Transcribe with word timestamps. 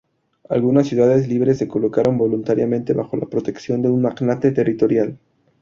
Algunas 0.49 0.87
ciudades 0.87 1.27
libres 1.27 1.59
se 1.59 1.67
colocaron 1.67 2.17
voluntariamente 2.17 2.93
bajo 2.93 3.17
la 3.17 3.27
protección 3.27 3.83
de 3.83 3.91
un 3.91 4.01
magnate 4.01 4.51
territorial. 4.51 5.19